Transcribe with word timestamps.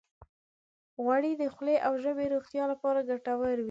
غوړې 1.03 1.31
د 1.41 1.43
خولې 1.53 1.75
او 1.85 1.93
ژبې 2.03 2.25
روغتیا 2.33 2.63
لپاره 2.71 2.99
هم 3.01 3.07
ګټورې 3.09 3.55
دي. 3.57 3.59